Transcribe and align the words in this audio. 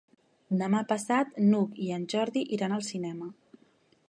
Demà 0.61 0.79
passat 0.93 1.37
n'Hug 1.51 1.77
i 1.89 1.93
en 1.99 2.09
Jordi 2.15 2.45
iran 2.59 2.77
al 2.79 2.87
cinema. 2.93 3.33